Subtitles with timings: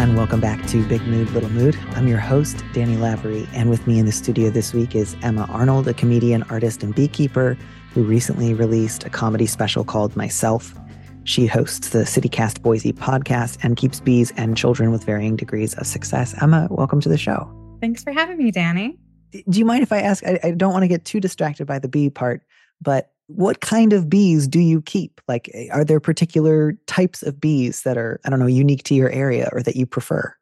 [0.00, 1.78] And welcome back to Big Mood, Little Mood.
[1.90, 5.46] I'm your host, Danny Lavery, and with me in the studio this week is Emma
[5.50, 7.58] Arnold, a comedian, artist, and beekeeper
[7.92, 10.72] who recently released a comedy special called Myself.
[11.24, 15.86] She hosts the CityCast Boise podcast and keeps bees and children with varying degrees of
[15.86, 16.34] success.
[16.40, 17.52] Emma, welcome to the show.
[17.82, 18.98] Thanks for having me, Danny.
[19.50, 20.24] Do you mind if I ask?
[20.26, 22.42] I, I don't want to get too distracted by the bee part,
[22.80, 25.20] but what kind of bees do you keep?
[25.28, 28.94] Like, eh, are there particular types of bees that are, I don't know, unique to
[28.94, 30.34] your area or that you prefer?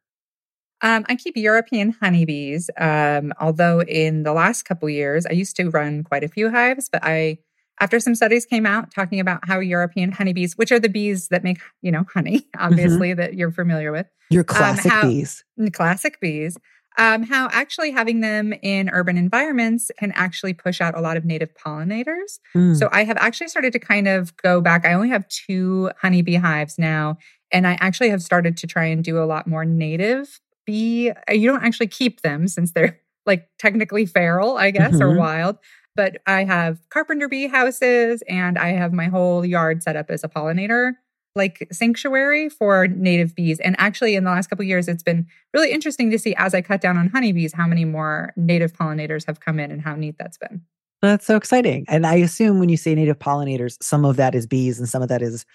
[0.80, 2.70] Um, I keep European honeybees.
[2.78, 6.88] Um, although in the last couple years, I used to run quite a few hives,
[6.90, 7.38] but I,
[7.80, 11.42] after some studies came out talking about how European honeybees, which are the bees that
[11.44, 12.64] make, you know, honey, Mm-hmm.
[12.64, 15.44] obviously that you're familiar with, Your classic how- bees.
[15.72, 16.56] classic bees,
[16.98, 21.24] um, how actually having them in urban environments can actually push out a lot of
[21.24, 22.38] native pollinators.
[22.56, 22.76] Mm.
[22.76, 24.84] So I have actually started to kind of go back.
[24.84, 27.16] I only have two honeybee hives now,
[27.52, 31.10] and I actually have started to try and do a lot more native bee.
[31.10, 35.16] uh, You don't actually keep them since they're like technically feral, I guess, or Mhm.
[35.18, 35.56] wild.
[35.94, 40.24] But I have carpenter bee houses, and I have my whole yard set up as
[40.24, 40.94] a pollinator
[41.38, 43.60] like sanctuary for native bees.
[43.60, 46.54] And actually, in the last couple of years, it's been really interesting to see as
[46.54, 49.96] I cut down on honeybees how many more native pollinators have come in and how
[49.96, 50.60] neat that's been.
[51.00, 51.86] That's so exciting.
[51.88, 55.00] And I assume when you say native pollinators, some of that is bees and some
[55.00, 55.46] of that is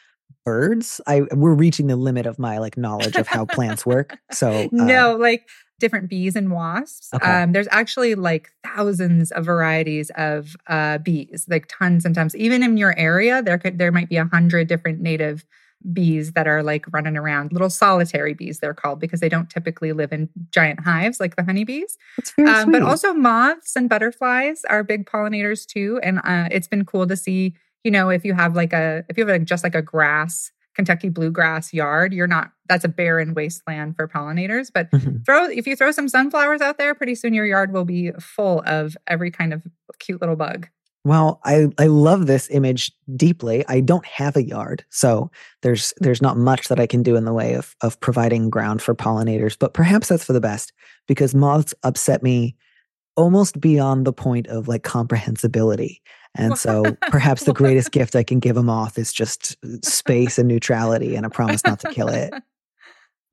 [0.45, 1.01] birds.
[1.05, 4.17] I we're reaching the limit of my like knowledge of how plants work.
[4.31, 5.47] So uh, no, like
[5.79, 7.09] different bees and wasps.
[7.13, 7.29] Okay.
[7.29, 12.35] Um, there's actually like thousands of varieties of uh, bees, like tons tons.
[12.35, 15.45] Even in your area, there could there might be a hundred different native
[15.91, 17.51] bees that are like running around.
[17.51, 21.43] Little solitary bees, they're called because they don't typically live in giant hives like the
[21.43, 21.97] honeybees.
[22.37, 25.99] Um, but also moths and butterflies are big pollinators too.
[26.03, 29.17] And uh, it's been cool to see, you know, if you have like a, if
[29.17, 33.33] you have like just like a grass, Kentucky bluegrass yard, you're not, that's a barren
[33.33, 34.71] wasteland for pollinators.
[34.73, 35.23] But Mhm.
[35.25, 38.63] throw, if you throw some sunflowers out there, pretty soon your yard will be full
[38.65, 39.63] of every kind of
[39.99, 40.67] cute little bug.
[41.05, 43.65] Well, I I love this image deeply.
[43.67, 45.29] I don't have a yard, so
[45.61, 48.81] there's there's not much that I can do in the way of of providing ground
[48.81, 50.71] for pollinators, but perhaps that's for the best
[51.07, 52.55] because moths upset me
[53.15, 56.01] almost beyond the point of like comprehensibility.
[56.35, 60.47] And so perhaps the greatest gift I can give a moth is just space and
[60.47, 62.33] neutrality and a promise not to kill it.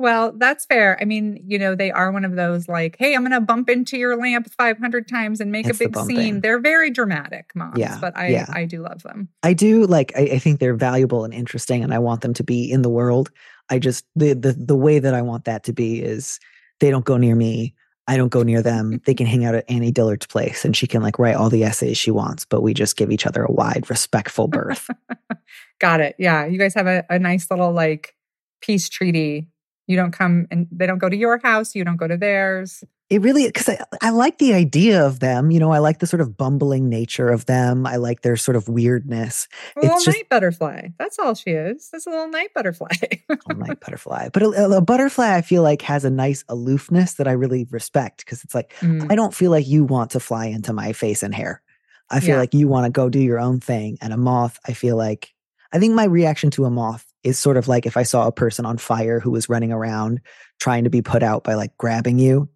[0.01, 0.97] Well, that's fair.
[0.99, 3.69] I mean, you know, they are one of those like, hey, I'm going to bump
[3.69, 6.17] into your lamp 500 times and make It's a big bumping.
[6.17, 6.41] scene.
[6.41, 8.47] They're very dramatic moths, Yeah, but I, yeah.
[8.51, 9.29] I do love them.
[9.43, 12.43] I do like I, I think they're valuable and interesting and I want them to
[12.43, 13.31] be in the world.
[13.69, 16.41] I just the the the way that I want that to be is
[16.81, 17.75] they don't go near me.
[18.09, 19.03] I don't go near them.
[19.05, 21.63] They can hang out at Annie Dillard's place and she can like write all the
[21.63, 24.89] essays she wants, but we just give each other a wide, respectful berth.
[25.79, 26.17] Got it.
[26.19, 26.47] Yeah.
[26.47, 28.15] You guys have a, a nice little like
[28.63, 29.49] peace treaty.
[29.91, 31.75] You don't come and they don't go to your house.
[31.75, 32.85] You don't go to theirs.
[33.11, 35.51] it really because I, I like the idea of them.
[35.51, 37.85] You know, I like the sort of bumbling nature of them.
[37.87, 39.49] I like their sort of weirdness.
[39.77, 40.89] A little It's just- night butterfly.
[40.99, 41.89] That's all she is.
[41.91, 42.95] That's a little night butterfly.
[43.31, 44.29] Oh my butterfly.
[44.33, 48.25] But a, a butterfly, I feel like, has a nice aloofness that I really respect
[48.25, 49.11] because it's like, Mm.
[49.11, 51.63] I don't feel like you want to fly into my face and hair.
[52.11, 52.39] I feel Yeah.
[52.41, 53.99] like you want to go do your own thing.
[54.01, 55.35] And a moth, I feel like,
[55.73, 58.33] I think my reaction to a moth is sort of like if I saw a
[58.33, 60.21] person on fire who was running around
[60.59, 62.49] trying to be put out by like grabbing you.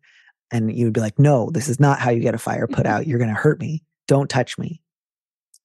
[0.50, 2.94] And you'd be like, no, this is not how you get a fire put mm-hmm.
[2.94, 3.06] out.
[3.06, 3.82] You're going to hurt me.
[4.06, 4.80] Don't touch me.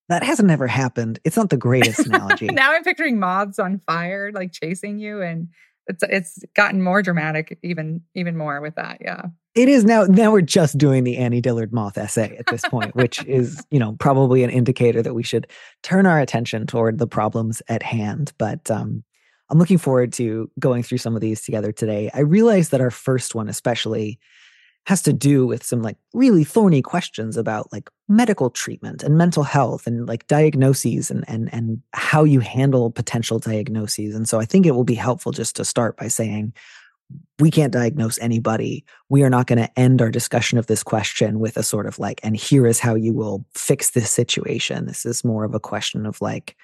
[0.08, 1.20] That hasn't ever happened.
[1.24, 2.48] It's not the greatest analogy.
[2.48, 5.50] now I'm picturing moths on fire, like chasing you, and
[5.86, 8.98] it's it's gotten more dramatic, even even more with that.
[9.02, 9.26] Yeah.
[9.56, 10.04] It is now.
[10.04, 13.80] Now we're just doing the Annie Dillard moth essay at this point, which is, you
[13.80, 15.48] know, probably an indicator that we should
[15.82, 18.32] turn our attention toward the problems at hand.
[18.38, 19.04] But um,
[19.50, 22.12] I'm looking forward to going through some of these together today.
[22.14, 24.20] I realize that our first one, especially,
[24.86, 29.44] has to do with some like really thorny questions about like medical treatment and mental
[29.44, 34.16] health and like diagnoses and and and how you handle potential diagnoses.
[34.16, 36.54] And so I think it will be helpful just to start by saying
[37.40, 38.84] we can't diagnose anybody.
[39.08, 41.98] We are not going to end our discussion of this question with a sort of
[41.98, 44.86] like, and here is how you will fix this situation.
[44.86, 46.56] This is more of a question of like,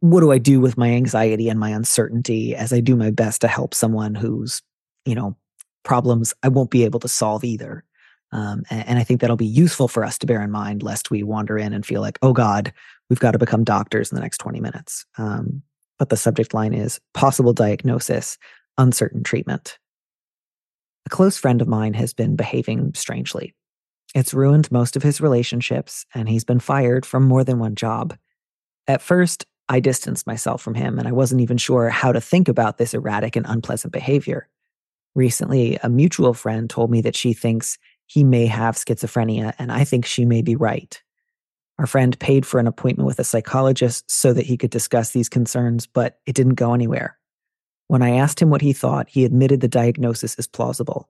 [0.00, 3.40] what do I do with my anxiety and my uncertainty as I do my best
[3.40, 4.60] to help someone who's,
[5.04, 5.36] you know,
[5.84, 7.84] problems I won't be able to solve either.
[8.30, 11.10] Um, and, and, I think that'll be useful for us to bear in mind, lest
[11.10, 12.74] we wander in and feel like, oh God,
[13.08, 15.06] we've got to become doctors in the next 20 minutes.
[15.16, 15.62] Um,
[15.98, 18.36] but the subject line is possible diagnosis,
[18.78, 19.78] uncertain treatment.
[21.06, 23.54] A close friend of mine has been behaving strangely.
[24.14, 28.16] It's ruined most of his relationships, and he's been fired from more than one job.
[28.86, 32.48] At first, I distanced myself from him, and I wasn't even sure how to think
[32.48, 34.48] about this erratic and unpleasant behavior.
[35.14, 37.76] Recently, a mutual friend told me that she thinks
[38.06, 41.00] he may have schizophrenia, and I think she may be right.
[41.78, 45.28] Our friend paid for an appointment with a psychologist so that he could discuss these
[45.28, 47.17] concerns, but it didn't go anywhere.
[47.88, 51.08] When I asked him what he thought, he admitted the diagnosis is plausible.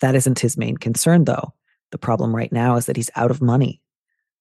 [0.00, 1.54] That isn't his main concern, though.
[1.92, 3.80] The problem right now is that he's out of money.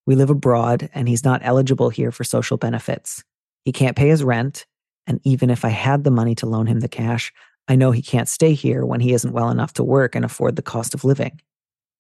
[0.06, 3.24] We live abroad, and he's not eligible here for social benefits.
[3.64, 4.66] He can't pay his rent,
[5.08, 7.32] and even if I had the money to loan him the cash,
[7.68, 10.56] I know he can't stay here when he isn't well enough to work and afford
[10.56, 11.42] the cost of living.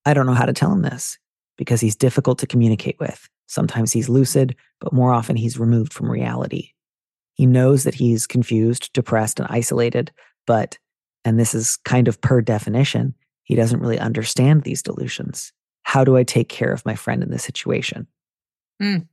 [0.05, 1.17] I don't know how to tell him this
[1.57, 3.27] because he's difficult to communicate with.
[3.47, 6.71] Sometimes he's lucid, but more often he's removed from reality.
[7.35, 10.11] He knows that he's confused, depressed, and isolated,
[10.47, 10.77] but,
[11.23, 15.53] and this is kind of per definition, he doesn't really understand these delusions.
[15.83, 18.07] How do I take care of my friend in this situation?
[18.81, 19.07] Mm.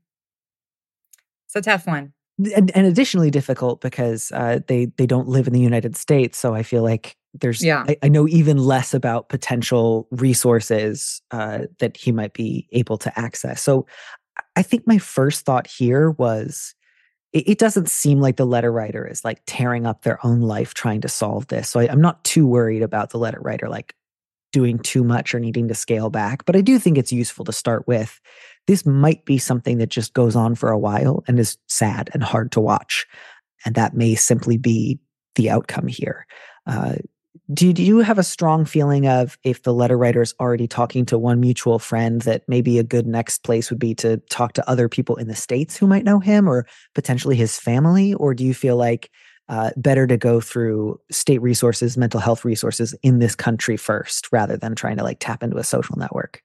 [1.47, 2.15] It's a tough one
[2.55, 6.39] and, and additionally difficult because uh, they they don't live in the United States.
[6.39, 7.85] So I feel like there's yeah.
[7.89, 13.19] I, I know even less about potential resources uh, that he might be able to
[13.19, 13.63] access.
[13.63, 13.87] So
[14.57, 16.75] I think my first thought here was
[17.33, 20.75] it, it doesn't seem like the letter writer is like tearing up their own life
[20.75, 21.69] trying to solve this.
[21.69, 23.95] So I, I'm not too worried about the letter writer like
[24.53, 26.45] doing too much or needing to scale back.
[26.45, 28.21] But I do think it's useful to start with
[28.67, 32.23] this might be something that just goes on for a while and is sad and
[32.23, 33.07] hard to watch.
[33.65, 35.01] And that may simply be
[35.35, 36.27] the outcome here.
[36.67, 36.97] Uh,
[37.53, 41.19] do, you have a strong feeling of if the letter writer is already talking to
[41.19, 44.89] one mutual friend that maybe a good next place would be to talk to other
[44.89, 48.15] people in the States who might know him or potentially his family?
[48.15, 49.11] Or do you feel like
[49.49, 54.57] uh, better to go through state resources, mental health resources in this country first rather
[54.57, 56.43] than trying to like tap into a social network?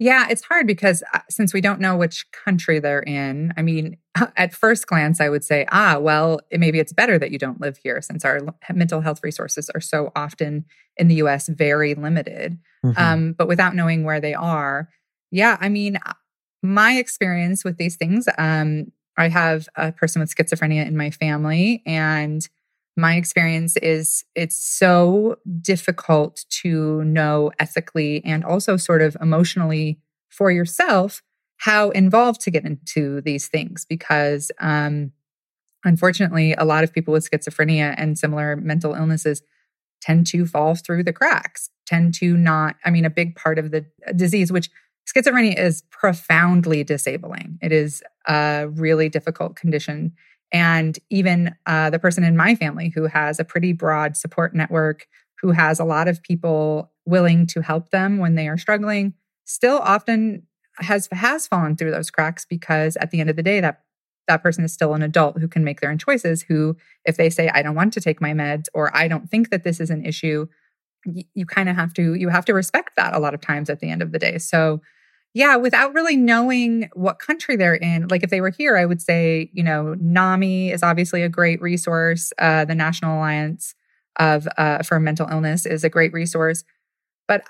[0.00, 3.96] Yeah, it's hard because uh, since we don't know which country they're in, I mean,
[4.36, 7.78] at first glance, I would say, ah, well, maybe it's better that you don't live
[7.82, 8.40] here since our
[8.72, 10.64] mental health resources are so often
[10.96, 12.58] in the US very limited.
[12.84, 13.00] Mm-hmm.
[13.00, 14.88] Um, but without knowing where they are,
[15.30, 16.14] yeah, I mean, uh,
[16.62, 21.82] my experience with these things, um, I have a person with schizophrenia in my family,
[21.86, 22.46] and
[22.96, 29.98] my experience is it's so difficult to know ethically and also sort of emotionally
[30.28, 31.22] for yourself
[31.58, 35.12] how involved to get into these things because um,
[35.84, 39.42] unfortunately a lot of people with schizophrenia and similar mental illnesses
[40.00, 43.70] tend to fall through the cracks tend to not i mean a big part of
[43.70, 44.70] the disease which
[45.06, 47.58] schizophrenia is profoundly disabling.
[47.62, 50.12] It is a really difficult condition
[50.52, 55.06] and even uh, the person in my family who has a pretty broad support network,
[55.40, 59.14] who has a lot of people willing to help them when they are struggling,
[59.44, 60.46] still often
[60.78, 63.82] has has fallen through those cracks because at the end of the day, that
[64.26, 66.42] that person is still an adult who can make their own choices.
[66.42, 69.50] Who, if they say, "I don't want to take my meds," or "I don't think
[69.50, 70.46] that this is an issue,"
[71.04, 73.70] you, you kind of have to you have to respect that a lot of times
[73.70, 74.38] at the end of the day.
[74.38, 74.80] So
[75.34, 78.06] yeah, without really knowing what country they're in.
[78.06, 81.60] Like if they were here, I would say, you know, NAMI is obviously a great
[81.60, 82.32] resource.
[82.38, 83.74] Uh, the National Alliance
[84.18, 86.62] of uh, for Mental Illness is a great resource.
[87.26, 87.42] But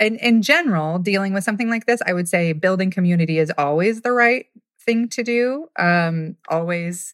[0.00, 4.02] in, in general, dealing with something like this, I would say building community is always
[4.02, 4.46] the right
[4.80, 5.66] thing to do.
[5.76, 7.12] Um, always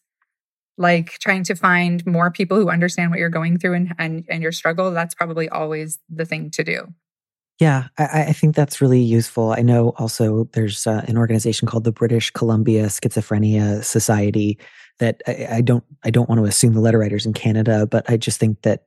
[0.77, 4.43] like trying to find more people who understand what you're going through and, and, and
[4.43, 4.91] your struggle.
[4.91, 6.93] That's probably always the thing to do.
[7.59, 9.51] Yeah, I, I, think that's really useful.
[9.51, 14.57] I know also there's uh, an organization called the British Columbia Schizophrenia Society
[14.99, 18.09] that I, I, don't I don't want to assume the letter writers in Canada, but
[18.09, 18.85] I just think that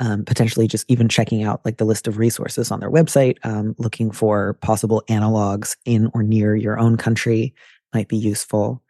[0.00, 3.74] um, potentially just even checking out like the list of resources on their website, um,
[3.78, 7.54] looking for possible analogs in or near your own country
[7.92, 8.82] might be useful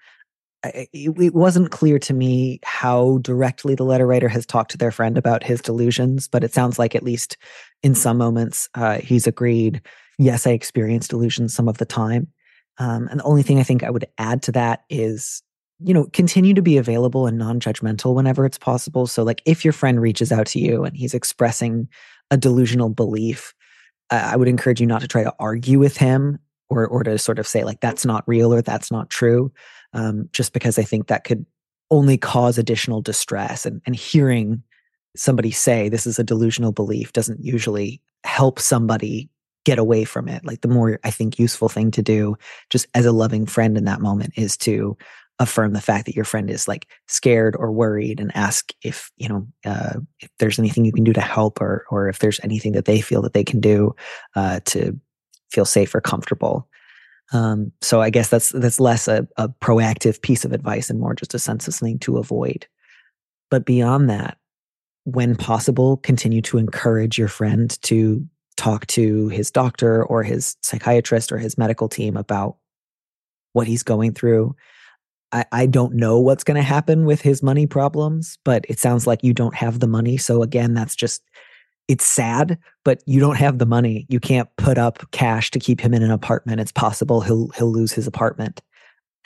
[0.73, 5.19] it wasn't clear to me how directly the letter writer has talked to their friend
[5.19, 7.37] about his delusions, but it sounds like at least
[7.83, 9.83] in some moments uh, he's agreed.
[10.19, 12.29] Yes, I experience delusions some of the time.
[12.79, 15.43] Um, and the only thing I think I would add to that is,
[15.81, 19.07] you know, continue to be available and non judgmental whenever it's possible.
[19.07, 21.89] So, like, if your friend reaches out to you and he's expressing
[22.31, 23.55] a delusional belief,
[24.11, 26.39] uh, I would encourage you not to try to argue with him
[26.71, 29.53] or, or to sort of say, like, that's not real or that's not true
[29.93, 31.47] um, just because I think that could
[31.91, 33.67] only cause additional distress.
[33.67, 34.63] And, and hearing
[35.17, 39.29] somebody say this is a delusional belief doesn't usually help somebody
[39.65, 40.45] get away from it.
[40.45, 42.37] Like the more I think useful thing to do,
[42.71, 44.97] just as a loving friend in that moment, is to
[45.41, 49.29] affirm the fact that your friend is like scared or worried and ask if you
[49.29, 52.73] know uh, if there's anything you can do to help or or if there's anything
[52.73, 53.95] that they feel that they can do
[54.37, 54.99] uh, to
[55.55, 56.69] feel safe or comfortable.
[57.33, 61.15] Um, so i guess that's that's less a, a proactive piece of advice and more
[61.15, 62.67] just a sense of to avoid.
[63.51, 64.37] But beyond that
[65.05, 71.33] when possible continue to encourage your friend to talk to his doctor or his psychiatrist
[71.33, 72.57] or his medical team about
[73.53, 74.55] what he's going through.
[75.33, 79.07] I, I don't know what's going to happen with his money problems, but it sounds
[79.07, 80.17] like you don't have the money.
[80.17, 81.23] So again, that's just
[81.89, 84.07] it's sad, but you don't have the money.
[84.09, 86.61] You can't put up cash to keep him in an apartment.
[86.61, 88.63] It's possible he'll he'll lose his apartment.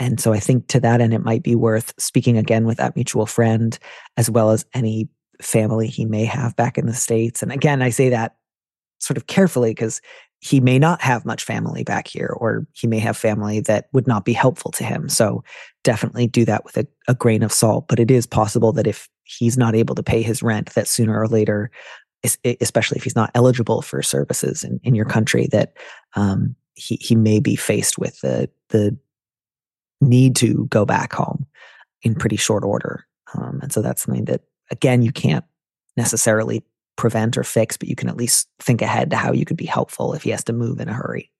[0.01, 2.95] And so I think to that end, it might be worth speaking again with that
[2.95, 3.77] mutual friend,
[4.17, 5.09] as well as any
[5.43, 7.43] family he may have back in the States.
[7.43, 8.37] And again, I say that
[8.99, 10.01] sort of carefully because
[10.41, 14.07] he may not have much family back here, or he may have family that would
[14.07, 15.09] not be helpful to him.
[15.09, 15.43] So
[15.83, 17.89] definitely do that with a, a, grain of salt.
[17.89, 21.21] But it is possible that if he's not able to pay his rent, that sooner
[21.21, 21.73] or later,
[22.25, 25.75] especially if he's not eligible for services in, in your country, that
[26.15, 28.97] um, he he may be faced with the the
[30.01, 31.47] need to go back home
[32.03, 33.05] in pretty short order.
[33.35, 35.45] Um, and so that's something that again you can't
[35.97, 36.65] necessarily
[36.97, 39.67] prevent or fix, but you can at least think ahead to how you could be
[39.67, 41.31] helpful if he has to move in a hurry.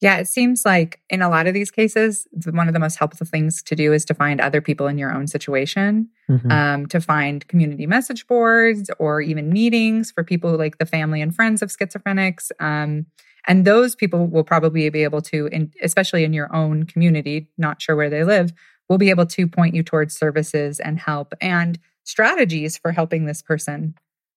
[0.00, 3.26] Yeah, it seems like in a lot of these cases, one of the most helpful
[3.26, 6.50] things to do is to find other people in your own situation, mm-hmm.
[6.50, 11.34] um, to find community message boards or even meetings for people like the family and
[11.34, 12.50] friends of schizophrenics.
[12.60, 13.06] Um,
[13.48, 17.80] and those people will probably be able to, in, especially in your own community, not
[17.80, 18.52] sure where they live,
[18.88, 23.42] will be able to point you towards services and help and strategies for helping this
[23.42, 23.94] person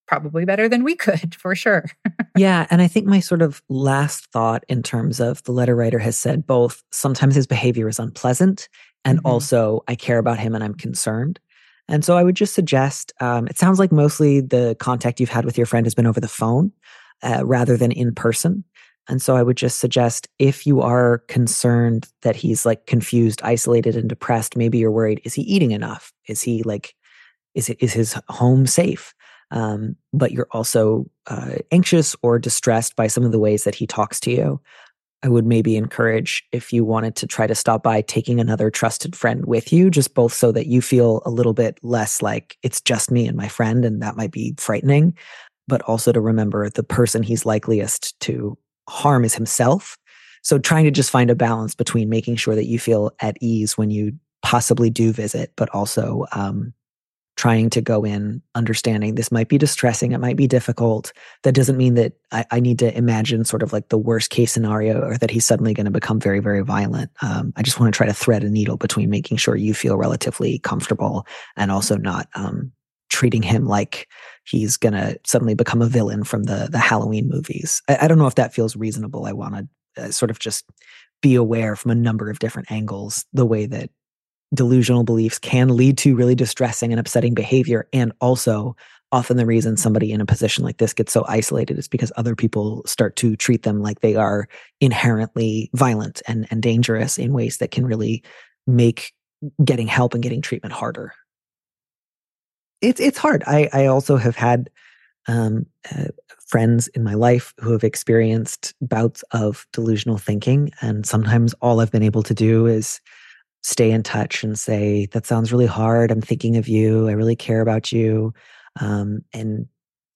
[0.10, 1.86] probably better than we could for sure.
[2.36, 2.66] yeah.
[2.72, 6.18] And I think my sort of last thought in terms of the letter writer has
[6.18, 8.70] said both sometimes his behavior is unpleasant
[9.06, 9.28] and mm-hmm.
[9.28, 11.40] also I care about him and I'm concerned.
[11.88, 15.46] And so I would just suggest um, it sounds like mostly the contact you've had
[15.46, 16.72] with your friend has been over the phone
[17.22, 18.64] uh, rather than in person.
[19.08, 23.96] And so I would just suggest if you are concerned that he's like confused, isolated,
[23.96, 26.12] and depressed, maybe you're worried is he eating enough?
[26.28, 26.96] Is he like,
[27.54, 29.14] is, it, is his home safe?
[29.52, 33.88] Um, but you're also uh, anxious or distressed by some of the ways that he
[33.88, 34.62] talks to you,
[35.22, 39.16] I would maybe encourage if you wanted to try to stop by taking another trusted
[39.16, 42.80] friend with you, just both so that you feel a little bit less like it's
[42.80, 45.18] just me and my friend, and that might be frightening,
[45.68, 49.98] but also to remember the person he's likeliest to harm is himself.
[50.42, 53.78] So trying to just find a balance between making sure that you feel at ease
[53.78, 56.74] when you possibly do visit, but also um,
[57.40, 61.14] trying to go in understanding this might be distressing, it might be difficult.
[61.44, 64.52] That doesn't mean that I, I need to imagine sort of like the worst case
[64.52, 67.12] scenario or that he's suddenly going to become very, very violent.
[67.22, 69.96] Um, I just want to try to thread a needle between making sure you feel
[69.96, 72.74] relatively comfortable and also not um,
[73.10, 74.10] treating him like
[74.44, 77.82] he's going to suddenly become a villain from the the Halloween movies.
[77.88, 79.26] I, I don't know if that feels reasonable.
[79.26, 79.56] I want
[79.96, 80.66] to uh, sort of just
[81.22, 83.92] be aware from a number of different angles the way that
[84.54, 87.88] delusional beliefs can lead to really distressing and upsetting behavior.
[87.94, 88.76] And also,
[89.12, 92.36] often the reason somebody in a position like this gets so isolated is because other
[92.36, 94.48] people start to treat them like they are
[94.82, 98.24] inherently violent and, and dangerous in ways that can really
[98.68, 99.14] make
[99.64, 101.14] getting help and getting treatment harder.
[102.82, 103.44] It's it's hard.
[103.46, 104.70] I I also have had
[105.28, 105.66] um,
[105.96, 106.06] uh,
[106.48, 111.92] friends in my life who have experienced bouts of delusional thinking, and sometimes all I've
[111.92, 113.02] been able to do is
[113.70, 116.10] stay in touch and say, that sounds really hard.
[116.10, 117.08] I'm thinking of you.
[117.08, 118.34] I really care about you.
[118.82, 119.68] Um, and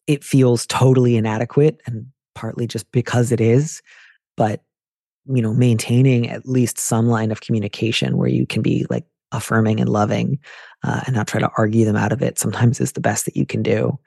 [0.08, 3.82] it feels totally inadequate and partly just because it is.
[4.36, 4.64] But,
[5.26, 9.80] you know, maintaining at least some line of communication where you can be like affirming
[9.80, 10.40] and loving
[10.84, 13.38] uh, and not try to argue them out of it sometimes is the best that
[13.38, 13.98] you can do.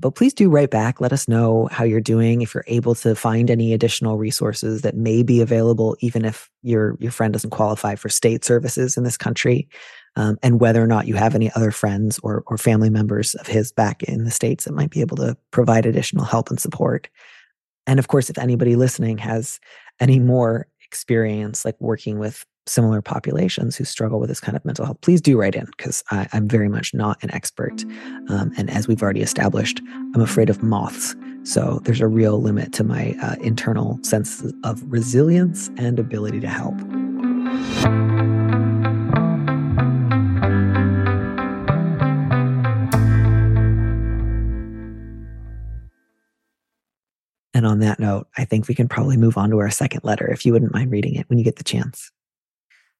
[0.00, 1.00] But please do write back.
[1.00, 2.40] Let us know how you're doing.
[2.40, 6.96] If you're able to find any additional resources that may be available, even if your
[7.00, 9.68] your friend doesn't qualify for state services in this country,
[10.14, 13.48] um, and whether or not you have any other friends or or family members of
[13.48, 17.08] his back in the states that might be able to provide additional help and support.
[17.88, 19.58] And of course, if anybody listening has
[19.98, 24.84] any more experience like working with similar populations who struggle with this kind of mental
[24.84, 27.84] health, please do write in because I'm very much not an expert.
[28.28, 29.80] Um, and as we've already established,
[30.14, 31.16] I'm afraid of moths.
[31.44, 36.48] So there's a real limit to my uh, internal sense of resilience and ability to
[36.48, 36.78] help.
[47.54, 50.30] And on that note, I think we can probably move on to our second letter
[50.30, 52.12] if you wouldn't mind reading it when you get the chance.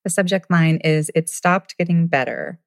[0.09, 2.59] The subject line is It stopped getting better.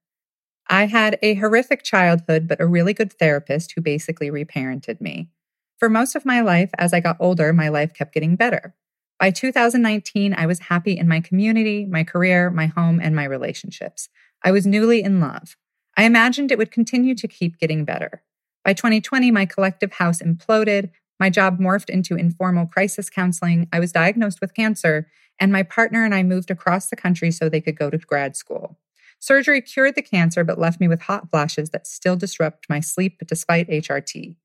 [0.69, 5.31] I had a horrific childhood, but a really good therapist who basically reparented me.
[5.79, 8.75] For most of my life, as I got older, my life kept getting better.
[9.19, 14.07] By 2019, I was happy in my community, my career, my home, and my relationships.
[14.43, 15.57] I was newly in love.
[15.97, 18.21] I imagined it would continue to keep getting better.
[18.63, 20.91] By 2020, my collective house imploded.
[21.21, 23.69] My job morphed into informal crisis counseling.
[23.71, 25.07] I was diagnosed with cancer,
[25.39, 28.35] and my partner and I moved across the country so they could go to grad
[28.35, 28.79] school.
[29.19, 33.21] Surgery cured the cancer, but left me with hot flashes that still disrupt my sleep
[33.27, 34.35] despite HRT.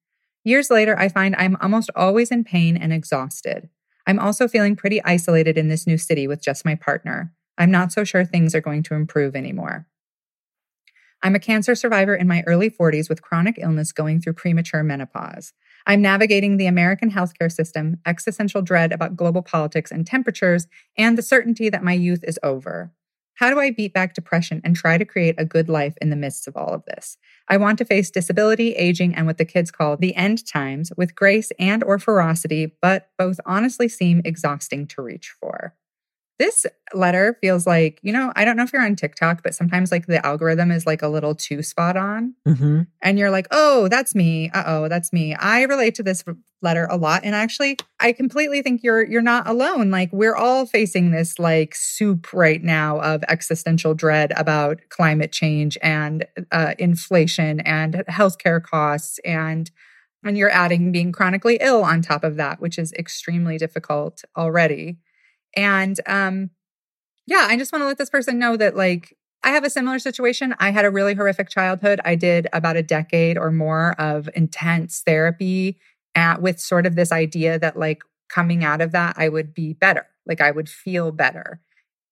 [0.45, 3.71] Years later, I find I'm almost always in pain and exhausted.
[4.07, 7.33] I'm also feeling pretty isolated in this new city with just my partner.
[7.57, 9.87] I'm not so sure things are going to improve anymore.
[11.27, 15.53] I'm a cancer survivor in my early 40s with chronic illness going through premature menopause.
[15.85, 21.23] I'm navigating the American healthcare system, existential dread about global politics and temperatures, and the
[21.23, 22.93] certainty that my youth is over.
[23.35, 26.17] How do I beat back depression and try to create a good life in the
[26.17, 27.17] midst of all of this?
[27.49, 31.17] I want to face disability, aging, and what the kids call the end times with
[31.17, 35.75] grace and or ferocity, but both honestly seem exhausting to reach for.
[36.39, 39.91] This letter feels like, you know, I don't know if you're on TikTok, but sometimes
[39.91, 42.35] like the algorithm is like a little too spot on.
[42.47, 42.83] Mm-hmm.
[43.03, 44.51] And you're like, oh, that's me.
[44.51, 45.35] Uh oh, that's me.
[45.35, 46.25] I relate to this
[46.63, 47.23] letter a lot.
[47.25, 49.91] And actually, I completely think you're you're not alone.
[49.91, 55.79] Like we're all facing this like soup right now of existential dread about climate change
[55.83, 59.71] and uh, inflation and healthcare costs and
[60.25, 64.99] and you're adding being chronically ill on top of that, which is extremely difficult already.
[65.57, 66.51] And um,
[67.27, 69.99] yeah, I just want to let this person know that like I have a similar
[69.99, 70.55] situation.
[70.59, 72.01] I had a really horrific childhood.
[72.05, 75.79] I did about a decade or more of intense therapy
[76.15, 79.73] at, with sort of this idea that like coming out of that, I would be
[79.73, 80.07] better.
[80.27, 81.61] Like I would feel better.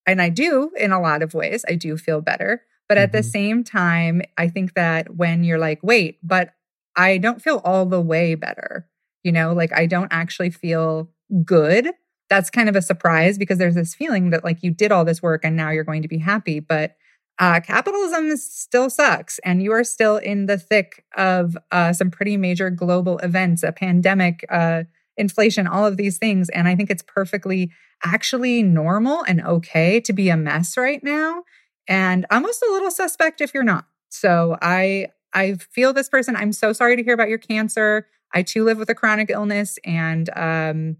[0.07, 1.64] And I do in a lot of ways.
[1.68, 2.62] I do feel better.
[2.88, 3.16] But at mm-hmm.
[3.16, 6.54] the same time, I think that when you're like, wait, but
[6.96, 8.88] I don't feel all the way better,
[9.22, 11.11] you know, like I don't actually feel
[11.44, 11.88] good
[12.30, 15.22] that's kind of a surprise because there's this feeling that like you did all this
[15.22, 16.60] work and now you're going to be happy.
[16.60, 16.96] But
[17.38, 22.37] uh, capitalism still sucks, and you are still in the thick of uh, some pretty
[22.37, 24.84] major global events, a pandemic, uh,
[25.16, 26.48] inflation, all of these things.
[26.50, 27.72] And I think it's perfectly
[28.04, 31.42] actually normal and okay to be a mess right now,
[31.88, 33.87] and almost a little suspect if you're not.
[34.10, 36.37] So I I feel this person.
[36.37, 38.06] I'm so sorry to hear about your cancer.
[38.32, 40.96] I too live with a chronic illness, and um,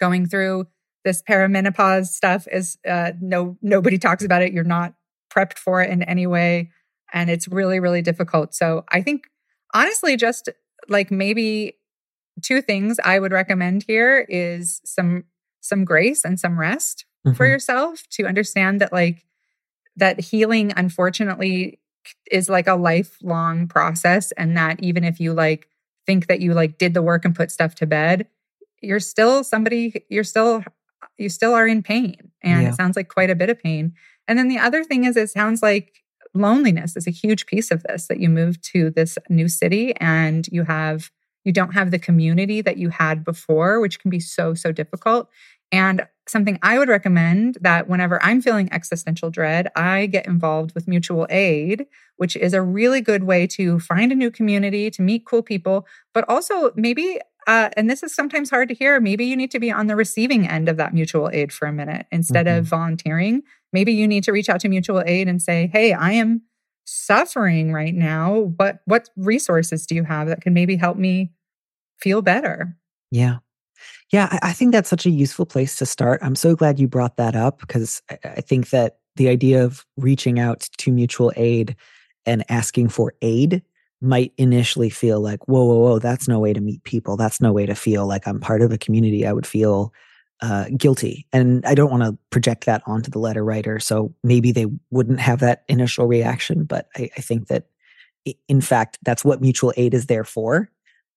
[0.00, 0.66] going through
[1.04, 4.52] this perimenopause stuff is uh, no nobody talks about it.
[4.52, 4.94] You're not
[5.32, 6.70] prepped for it in any way,
[7.12, 8.54] and it's really really difficult.
[8.54, 9.24] So I think
[9.74, 10.48] honestly, just
[10.88, 11.74] like maybe
[12.42, 15.24] two things I would recommend here is some
[15.60, 17.36] some grace and some rest mm-hmm.
[17.36, 19.24] for yourself to understand that like
[19.96, 21.80] that healing unfortunately
[22.30, 25.68] is like a lifelong process and that even if you like
[26.06, 28.26] think that you like did the work and put stuff to bed
[28.80, 30.62] you're still somebody you're still
[31.16, 32.68] you still are in pain and yeah.
[32.68, 33.92] it sounds like quite a bit of pain
[34.26, 36.02] and then the other thing is it sounds like
[36.34, 40.46] loneliness is a huge piece of this that you move to this new city and
[40.48, 41.10] you have
[41.44, 45.28] you don't have the community that you had before which can be so so difficult
[45.72, 50.88] and something i would recommend that whenever i'm feeling existential dread i get involved with
[50.88, 51.86] mutual aid
[52.16, 55.86] which is a really good way to find a new community to meet cool people
[56.12, 59.00] but also maybe uh, and this is sometimes hard to hear.
[59.00, 61.72] Maybe you need to be on the receiving end of that mutual aid for a
[61.72, 62.58] minute instead mm-hmm.
[62.58, 63.42] of volunteering.
[63.72, 66.42] Maybe you need to reach out to mutual aid and say, "Hey, I am
[66.84, 68.52] suffering right now.
[68.56, 71.32] What what resources do you have that can maybe help me
[71.98, 72.76] feel better?"
[73.10, 73.38] Yeah.
[74.12, 76.20] Yeah, I, I think that's such a useful place to start.
[76.22, 79.86] I'm so glad you brought that up because I, I think that the idea of
[79.96, 81.76] reaching out to mutual aid
[82.26, 83.62] and asking for aid
[84.00, 87.16] might initially feel like, whoa, whoa, whoa, that's no way to meet people.
[87.16, 89.26] That's no way to feel like I'm part of a community.
[89.26, 89.92] I would feel
[90.40, 91.26] uh, guilty.
[91.32, 93.80] And I don't want to project that onto the letter writer.
[93.80, 96.64] So maybe they wouldn't have that initial reaction.
[96.64, 97.64] But I, I think that,
[98.46, 100.70] in fact, that's what mutual aid is there for.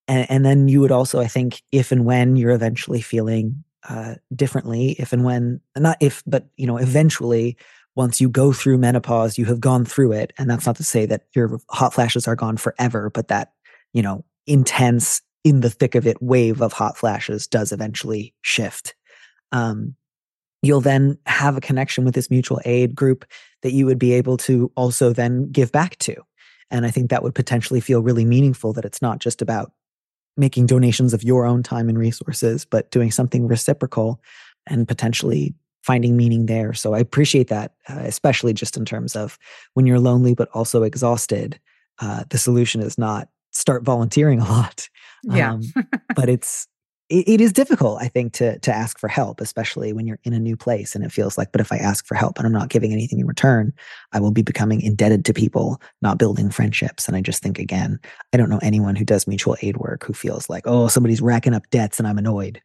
[0.08, 4.16] And, and, then you would also, I think, if and when you're eventually feeling uh,
[4.36, 7.58] differently, if and when, not if, but, you know, eventually
[7.96, 10.34] once you go through menopause, you have gone through it.
[10.38, 13.54] And that's not to say that your hot flashes are gone forever, but that,
[13.94, 18.96] you know, intense in the thick of it wave of hot flashes does eventually shift.
[19.52, 19.96] Um,
[20.62, 23.26] you'll then have a connection with this mutual aid group
[23.64, 26.16] that you would be able to also then give back to.
[26.70, 29.74] And I think that would potentially feel really meaningful that it's not just about
[30.38, 34.22] making donations of your own time and resources, but doing something reciprocal
[34.68, 36.74] and potentially finding meaning there.
[36.74, 39.38] So I appreciate that, uh, especially just in terms of
[39.74, 41.60] when you're lonely but also exhausted.
[42.00, 44.90] Uh, the solution is not start volunteering a lot.
[45.24, 45.54] Yeah.
[45.54, 45.62] Um,
[46.16, 46.68] but it's
[47.12, 50.34] it, it is difficult, I think, to to ask for help, especially when you're in
[50.34, 52.54] a new place and it feels like, but if I ask for help and I'm
[52.54, 53.74] not giving anything in return,
[54.14, 57.08] I will be becoming indebted to people, not building friendships.
[57.08, 58.00] And I just think again,
[58.34, 61.54] I don't know anyone who does mutual aid work who feels like, oh, somebody's racking
[61.54, 62.62] up debts and I'm annoyed.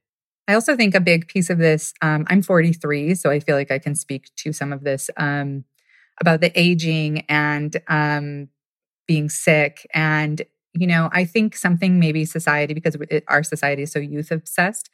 [0.48, 3.70] I also think a big piece of this, um, I'm 43, so I feel like
[3.70, 5.64] I can speak to some of this um,
[6.20, 8.48] about the aging and um,
[9.06, 9.86] being sick.
[9.92, 10.42] And
[10.78, 14.90] you know, I think something maybe society, because it, our society is so youth obsessed,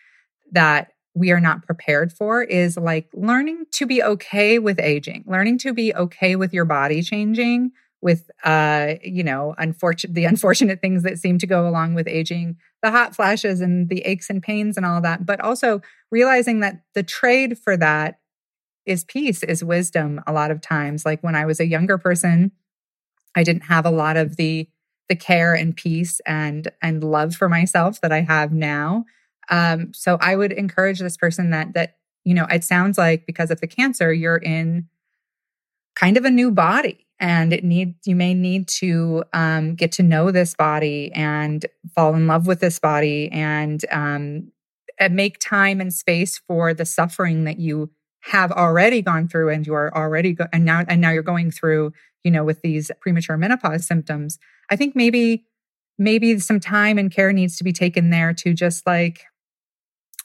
[0.53, 5.59] that we are not prepared for is like learning to be okay with aging, learning
[5.59, 11.03] to be okay with your body changing, with uh, you know, unfortunate the unfortunate things
[11.05, 14.77] that seem to go along with aging, the hot flashes and the aches and pains
[14.77, 18.19] and all that, but also realizing that the trade for that
[18.85, 21.07] is peace, is wisdom a lot of times.
[21.07, 22.51] Like when I was a younger person,
[23.37, 24.69] I didn't have a lot of the
[25.09, 29.05] the care and peace and and love for myself that I have now.
[29.51, 33.51] Um, so I would encourage this person that that you know it sounds like because
[33.51, 34.88] of the cancer you're in
[35.95, 40.03] kind of a new body and it need you may need to um, get to
[40.03, 44.51] know this body and fall in love with this body and um,
[45.11, 47.89] make time and space for the suffering that you
[48.25, 51.51] have already gone through and you are already go- and now and now you're going
[51.51, 51.93] through
[52.25, 54.39] you know with these premature menopause symptoms.
[54.69, 55.47] I think maybe
[55.99, 59.25] maybe some time and care needs to be taken there to just like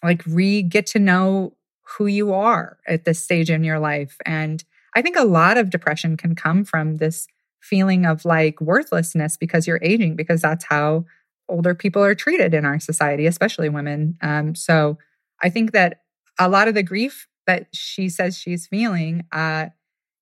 [0.04, 1.54] like re get to know
[1.98, 4.64] who you are at this stage in your life and
[4.98, 7.28] i think a lot of depression can come from this
[7.62, 11.06] feeling of like worthlessness because you're aging because that's how
[11.50, 14.98] older people are treated in our society especially women um, so
[15.42, 16.02] i think that
[16.40, 19.68] a lot of the grief that she says she's feeling uh,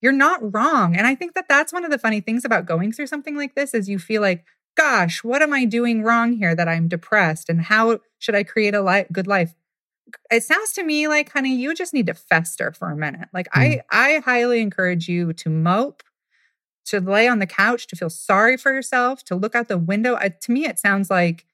[0.06, 0.96] you're not wrong.
[0.96, 3.56] And I think that that's one of the funny things about going through something like
[3.56, 4.46] this is you feel like,
[4.78, 7.50] gosh, what am I doing wrong here that I'm depressed?
[7.50, 9.56] And how should I create a li- good life?
[10.32, 13.30] It sounds to me like, honey, you just need to fester for a minute.
[13.34, 13.82] Like mm.
[13.91, 16.04] I, I highly encourage you to mope,
[16.86, 20.13] to lay on the couch, to feel sorry for yourself, to look out the window.
[20.15, 21.46] Uh, to me, it sounds like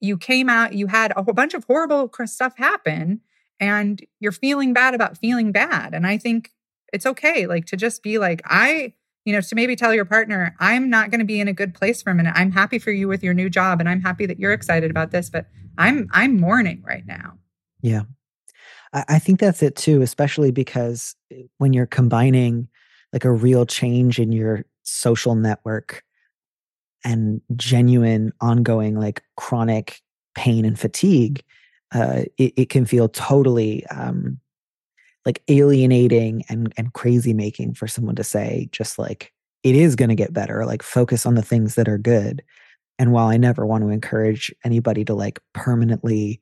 [0.00, 3.20] you came out, you had a whole bunch of horrible stuff happen,
[3.60, 5.94] and you're feeling bad about feeling bad.
[5.94, 6.50] And I think
[6.92, 8.92] it's okay like to just be like i
[9.24, 11.74] you know to maybe tell your partner i'm not going to be in a good
[11.74, 14.26] place for a minute i'm happy for you with your new job and i'm happy
[14.26, 15.46] that you're excited about this but
[15.78, 17.38] i'm i'm mourning right now
[17.82, 18.02] yeah.
[18.92, 22.68] I, I think that's it too especially because eh, when you're combining
[23.12, 26.02] like a real change in your social network
[27.04, 30.00] and genuine ongoing like chronic
[30.34, 31.42] pain and fatigue
[31.94, 34.40] uh, it, it, can feel totally um,
[35.26, 40.08] like alienating and and crazy making for someone to say just like it is going
[40.08, 42.42] to get better like focus on the things that are good.
[42.98, 46.40] And while i never want to encourage anybody to like permanently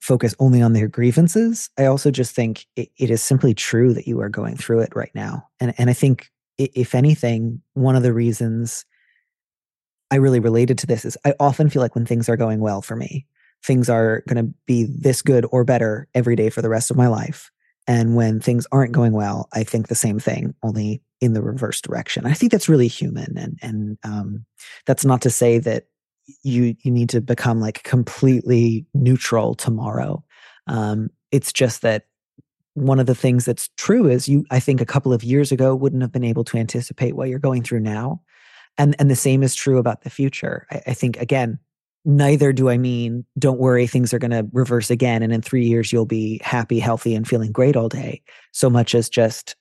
[0.00, 4.06] focus only on their grievances i also just think it, it is simply true that
[4.06, 8.02] you are going through it right now and and i think if anything one of
[8.02, 8.84] the reasons
[10.10, 12.82] i really related to this is i often feel like when things are going well
[12.82, 13.26] for me
[13.64, 16.96] things are going to be this good or better every day for the rest of
[16.96, 17.50] my life
[17.88, 21.80] and when things aren't going well, I think the same thing, only in the reverse
[21.80, 22.26] direction.
[22.26, 24.44] I think that's really human, and and um,
[24.84, 25.86] that's not to say that
[26.42, 30.22] you you need to become like completely neutral tomorrow.
[30.66, 32.04] Um, it's just that
[32.74, 34.44] one of the things that's true is you.
[34.50, 37.38] I think a couple of years ago wouldn't have been able to anticipate what you're
[37.38, 38.20] going through now,
[38.76, 40.66] and and the same is true about the future.
[40.70, 41.58] I, I think again,
[42.04, 45.22] neither do I mean, don't worry, things are going to reverse again.
[45.22, 48.22] And in three years, you'll be happy, healthy, and feeling great all day.
[48.52, 49.56] So much as just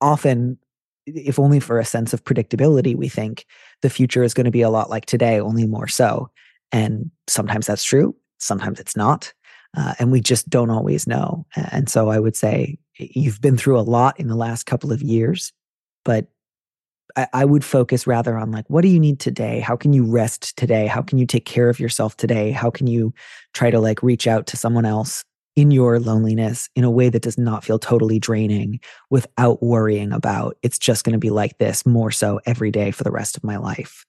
[0.00, 0.58] often,
[1.06, 3.46] if only for a sense of predictability, we think
[3.82, 6.30] the future is going to be a lot like today, only more so.
[6.72, 9.32] And sometimes that's true, sometimes it's not.
[9.76, 11.46] Uh, and we just don't always know.
[11.54, 15.00] And so I would say you've been through a lot in the last couple of
[15.00, 15.52] years,
[16.04, 16.26] but
[17.16, 19.60] I, I would focus rather on like, what do you need today?
[19.60, 20.86] How can you rest today?
[20.86, 22.50] How can you take care of yourself today?
[22.50, 23.14] How can you
[23.54, 25.24] try to like reach out to someone else
[25.60, 30.56] in your loneliness in a way that does not feel totally draining without worrying about
[30.62, 33.44] it's just going to be like this more so every day for the rest of
[33.44, 34.06] my life.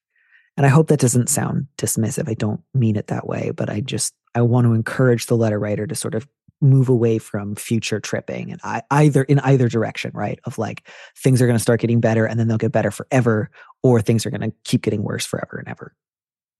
[0.56, 2.30] And I hope that doesn't sound dismissive.
[2.30, 5.60] I don't mean it that way, but I just I want to encourage the letter
[5.60, 6.26] writer to sort of
[6.62, 10.40] move away from future tripping and I, either in either direction, right?
[10.46, 10.88] Of like
[11.18, 13.50] things are going to start getting better and then they'll get better forever,
[13.84, 15.94] or things are going to keep getting worse forever and ever.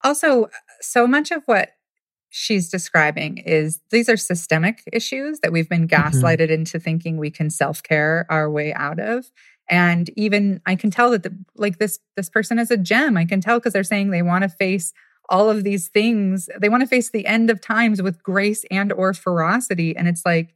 [0.04, 0.50] Also, uh,
[0.82, 1.70] so much of what
[2.32, 6.08] she's describing is these are systemic issues that we've been mm-hmm.
[6.08, 6.54] gaslighted mm-hmm.
[6.54, 9.30] into thinking we can self-care our way out of
[9.70, 13.26] and even i can tell that the, like this this person is a gem i
[13.26, 14.94] can tell because they're saying they want to face
[15.30, 18.94] all of these things they want to face the end of times with grace and
[18.94, 20.56] or ferocity and it's like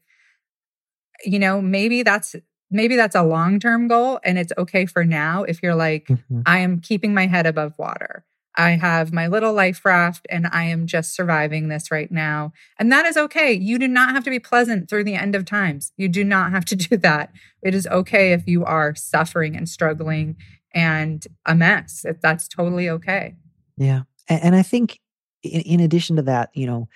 [1.26, 2.38] you know maybe that's
[2.72, 6.42] maybe that's a long-term goal and it's okay for now if you're like mm-hmm.
[6.46, 8.26] i am keeping my head above water
[8.58, 12.54] I have my little life raft and I am just surviving this right now.
[12.80, 13.52] And that is okay.
[13.52, 15.92] You do not have to be pleasant through the end of times.
[15.98, 17.32] You do not have to do that.
[17.62, 20.36] It is okay if you are suffering and struggling
[20.74, 22.06] and a mess.
[22.22, 23.36] That's totally okay.
[23.78, 24.04] Yeah.
[24.28, 25.00] And I think
[25.44, 26.88] in addition to that, you know,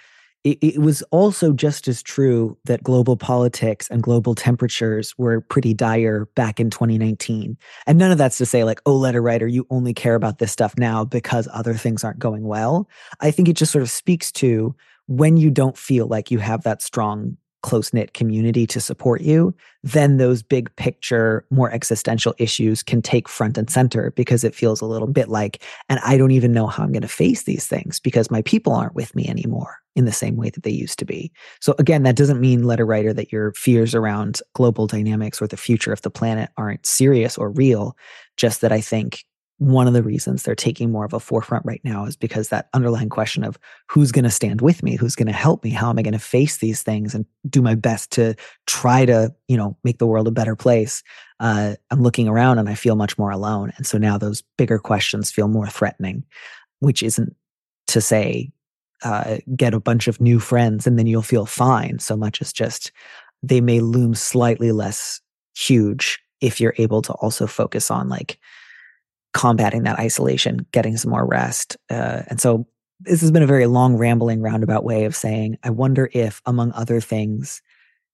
[0.44, 5.74] it, it, was also just as true that global politics and global temperatures were pretty
[5.74, 7.58] dire back in 2019.
[7.86, 10.52] And none of that's to say, like, oh, letter writer, you only care about this
[10.52, 12.88] stuff now because other things aren't going well.
[13.20, 14.74] I think it just sort of speaks to
[15.08, 19.54] when you don't feel like you have that strong close knit community to support you,
[19.84, 24.80] then those big picture, more existential issues can take front and center because it feels
[24.80, 27.68] a little bit like, and I don't even know how I'm going to face these
[27.68, 31.00] things because my people aren't with me anymore in the same way that they used
[31.00, 31.32] to be.
[31.62, 35.58] So, again, that doesn't mean, letter writer, that your fears around global dynamics or the
[35.58, 37.98] future of the planet aren't serious or real.
[38.38, 39.26] Just that I think
[39.60, 42.70] one of the reasons they're taking more of a forefront right now is because that
[42.74, 45.90] underlying question of who's going to stand with me who's going to help me how
[45.90, 48.34] am i going to face these things and do my best to
[48.68, 51.04] try to you know make the world a better place
[51.42, 54.80] uh, i'm looking around and i feel much more alone and so now those bigger
[54.80, 56.24] questions feel more threatening
[56.80, 57.36] which isn't
[57.88, 58.50] to say
[59.04, 62.52] uh, get a bunch of new friends and then you'll feel fine so much as
[62.52, 62.92] just
[63.42, 65.22] they may loom slightly less
[65.56, 68.40] huge if you're able to also focus on like
[69.34, 71.78] combating that isolation, getting some more rest.
[71.90, 72.66] Uh, and so
[73.00, 76.72] this has been a very long, rambling, roundabout way of saying, I wonder if, among
[76.74, 77.62] other things,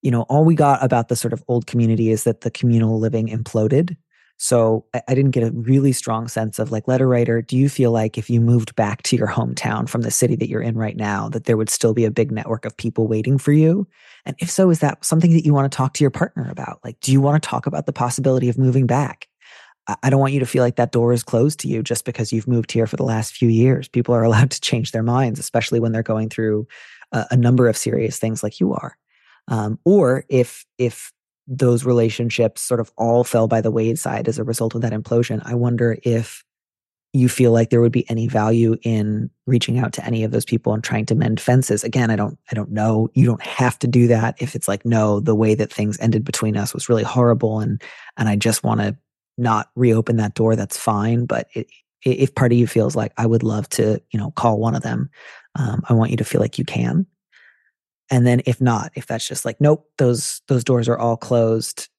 [0.02, 3.00] you know, all we got about the sort of old community is that the communal
[3.00, 3.98] living imploded.
[4.38, 7.69] So I, I didn't get a really strong sense of like, letter writer, do you
[7.69, 10.78] feel like if you moved back to your hometown from the city that you're in
[10.78, 13.88] right now, that there would still be a big network of people waiting for you?
[14.26, 16.80] And if so, is that something that you want to talk to your partner about?
[16.84, 19.28] Like, do you want to talk about the possibility of moving back?
[20.02, 22.34] I don't want you to feel like that door is closed to you just because
[22.34, 23.88] you've moved here for the last few years.
[23.88, 26.67] People are allowed to change their minds, especially when they're going through
[27.12, 28.98] a, a number of serious things like you are.
[29.48, 31.12] Um, or if if
[31.47, 35.41] those relationships sort of all fell by the wayside as a result of that implosion,
[35.45, 36.43] I wonder if
[37.13, 40.43] you feel like there would be any value in reaching out to any of those
[40.43, 43.79] people and trying to mend fences again i don't i don't know you don't have
[43.79, 46.89] to do that if it's like no the way that things ended between us was
[46.89, 47.81] really horrible and
[48.17, 48.97] and i just want to
[49.38, 51.25] not reopen that door, that's fine.
[51.25, 51.67] But it,
[52.03, 54.84] if part of you feels like I would love to, you know, call one of
[54.84, 55.10] them,
[55.55, 57.05] um, I want you to feel like you can.
[58.12, 61.89] And then if not, if that's just like, nope, those those doors are all closed,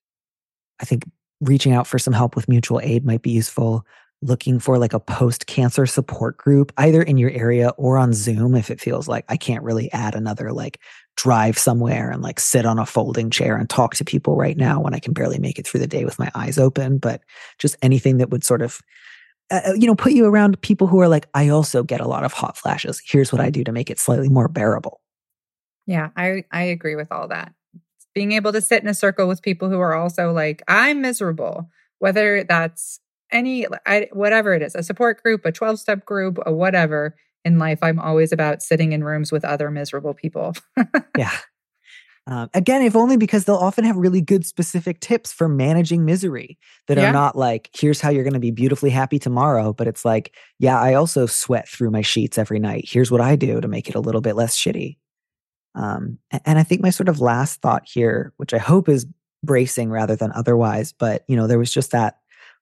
[0.79, 1.03] I think
[1.41, 3.85] reaching out for some help with mutual aid might be useful
[4.21, 8.55] looking for like a post cancer support group, either in your area or on Zoom
[8.55, 10.79] if it feels like I can't really add another like
[11.15, 14.79] drive somewhere and like sit on a folding chair and talk to people right now
[14.79, 16.97] when I can barely make it through the day with my eyes open.
[16.97, 17.21] But
[17.59, 18.79] just anything that would sort of,
[19.51, 22.07] uh, uh, you know, put you around people who are like, I also get a
[22.07, 23.01] lot of hot flashes.
[23.05, 24.99] Here's what I do to make it slightly more bearable.
[25.87, 27.53] Yeah, I, I agree with all that.
[28.13, 31.69] Being able to sit in a circle with people who are also like, I'm miserable,
[31.99, 32.99] whether that's
[33.31, 37.59] any I, whatever it is a support group a 12 step group a whatever in
[37.59, 40.53] life i'm always about sitting in rooms with other miserable people
[41.17, 41.35] yeah
[42.25, 46.57] um, again if only because they'll often have really good specific tips for managing misery
[46.87, 47.09] that yeah.
[47.09, 50.33] are not like here's how you're going to be beautifully happy tomorrow but it's like
[50.59, 53.89] yeah i also sweat through my sheets every night here's what i do to make
[53.89, 54.97] it a little bit less shitty
[55.77, 59.05] um, and i think my sort of last thought here which i hope is
[59.43, 62.17] bracing rather than otherwise but you know there was just that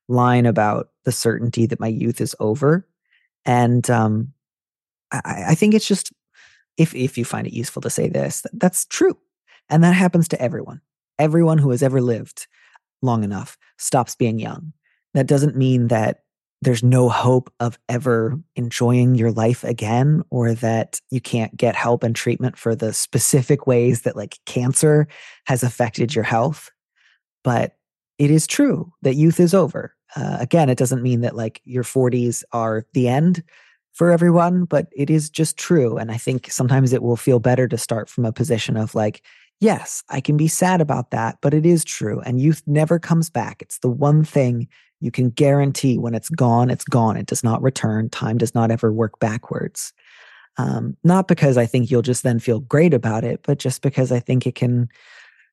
[0.07, 2.87] line about the certainty that my youth is over.
[3.45, 4.33] And um,
[5.11, 6.11] I, I think it's just
[6.77, 9.17] if if you find it useful to say this, that's true.
[9.69, 10.81] And that happens to everyone.
[11.17, 12.47] Everyone who has ever lived
[13.01, 14.73] long enough stops being young.
[15.13, 16.23] That doesn't mean that
[16.65, 22.03] there's no hope of ever enjoying your life again or that you can't get help
[22.03, 25.07] and treatment for the specific ways that like cancer
[25.45, 26.71] has affected your health.
[27.43, 27.77] But
[28.17, 29.95] it is true that youth is over.
[30.15, 33.43] Uh, again, it doesn't mean that like your 40s are the end
[33.93, 35.97] for everyone, but it is just true.
[35.97, 39.21] And I think sometimes it will feel better to start from a position of like,
[39.59, 42.21] yes, I can be sad about that, but it is true.
[42.21, 43.61] And youth never comes back.
[43.61, 44.67] It's the one thing
[44.99, 47.17] you can guarantee when it's gone, it's gone.
[47.17, 48.09] It does not return.
[48.09, 49.93] Time does not ever work backwards.
[50.57, 54.11] Um, not because I think you'll just then feel great about it, but just because
[54.11, 54.87] I think it can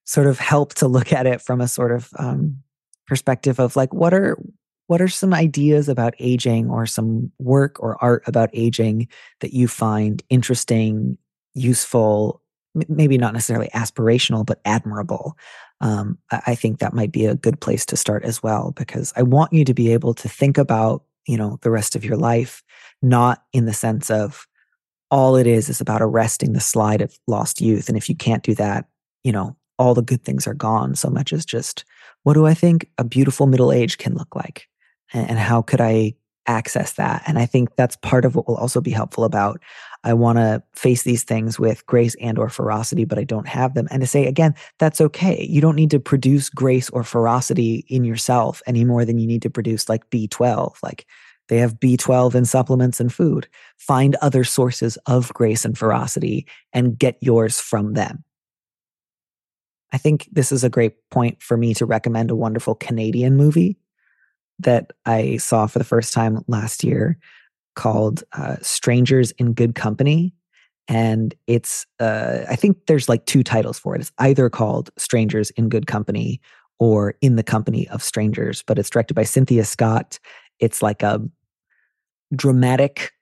[0.04, 2.62] sort of help to look at it from a sort of um,
[3.06, 4.38] perspective of like what are
[4.86, 9.08] what are some ideas about aging or some work or art about aging
[9.40, 11.16] that you find interesting,
[11.54, 12.41] useful,
[12.88, 15.36] maybe not necessarily aspirational, but admirable?
[15.80, 19.22] Um, I, think that might be a good place to start as well, because I
[19.22, 22.62] want you to be able to think about, you know, the rest of your life,
[23.02, 24.46] not in the sense of
[25.10, 27.88] all it is is about arresting the slide of lost youth.
[27.88, 28.86] And if you can't do that,
[29.24, 31.84] you know, all the good things are gone so much as just
[32.22, 34.68] what do I think a beautiful middle age can look like?
[35.12, 36.14] and how could I
[36.46, 37.22] access that?
[37.26, 39.60] And I think that's part of what will also be helpful about
[40.04, 43.74] I want to face these things with grace and or ferocity, but I don't have
[43.74, 43.86] them.
[43.90, 45.46] And to say again, that's okay.
[45.48, 49.42] You don't need to produce grace or ferocity in yourself any more than you need
[49.42, 50.74] to produce like B12.
[50.82, 51.06] Like
[51.48, 53.48] they have B12 in supplements and food.
[53.76, 58.24] Find other sources of grace and ferocity and get yours from them.
[59.92, 63.76] I think this is a great point for me to recommend a wonderful Canadian movie
[64.58, 67.18] that I saw for the first time last year
[67.74, 70.34] called uh, Strangers in Good Company.
[70.88, 74.00] And it's, uh, I think there's like two titles for it.
[74.00, 76.40] It's either called Strangers in Good Company
[76.78, 80.18] or In the Company of Strangers, but it's directed by Cynthia Scott.
[80.58, 81.20] It's like a
[82.34, 83.12] dramatic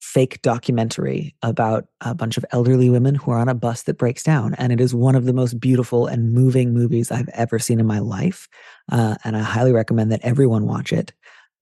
[0.00, 4.22] fake documentary about a bunch of elderly women who are on a bus that breaks
[4.22, 4.52] down.
[4.54, 7.86] And it is one of the most beautiful and moving movies I've ever seen in
[7.86, 8.48] my life.
[8.90, 11.12] Uh, and I highly recommend that everyone watch it.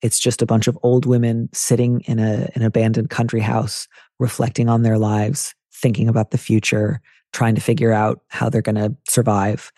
[0.02, 4.68] It's just a bunch of old women sitting in a, an abandoned country house, reflecting
[4.68, 7.00] on their lives, thinking about the future,
[7.32, 9.72] trying to figure out how they're going to survive.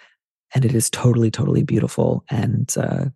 [0.55, 2.25] And it is totally, totally beautiful.
[2.31, 3.07] And uh,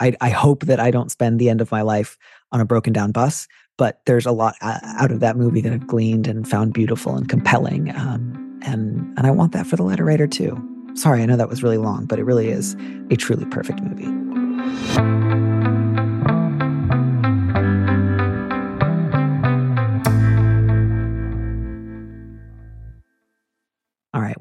[0.00, 2.18] I, I hope that I don't spend the end of my life
[2.50, 3.46] on a broken down bus
[3.78, 7.16] but there's a lot uh, out of that movie that I've gleaned and found beautiful
[7.16, 7.90] and compelling.
[7.96, 10.56] Um, and and I want that for the letter writer too.
[10.94, 12.76] Sorry, I know that was really long, but it really is
[13.10, 15.31] a truly perfect movie.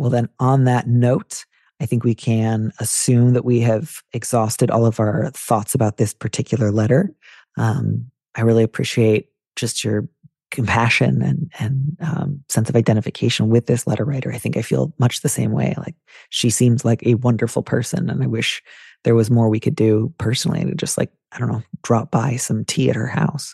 [0.02, 1.46] Well, then, on that note,
[1.80, 6.12] I think we can assume that we have exhausted all of our thoughts about this
[6.12, 7.14] particular letter.
[7.56, 10.10] Um, I really appreciate just your
[10.50, 14.34] compassion and and um, sense of identification with this letter writer.
[14.34, 15.76] I think I feel much the same way.
[15.78, 15.96] Like
[16.32, 18.64] she seems like a wonderful person, and I wish
[19.04, 22.38] there was more we could do personally to just like I don't know, drop by
[22.38, 23.54] some tea at her house.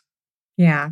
[0.56, 0.92] Yeah,